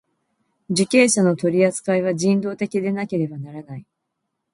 [0.67, 3.85] 受刑者の取扱いは人道的でなければならない。